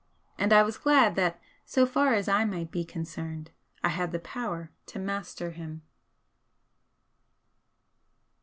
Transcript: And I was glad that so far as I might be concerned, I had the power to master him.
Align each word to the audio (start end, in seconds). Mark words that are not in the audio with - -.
And 0.35 0.51
I 0.51 0.63
was 0.63 0.79
glad 0.79 1.13
that 1.17 1.39
so 1.63 1.85
far 1.85 2.15
as 2.15 2.27
I 2.27 2.43
might 2.43 2.71
be 2.71 2.83
concerned, 2.83 3.51
I 3.83 3.89
had 3.89 4.11
the 4.11 4.17
power 4.19 4.71
to 4.87 4.97
master 4.97 5.51
him. 5.51 5.83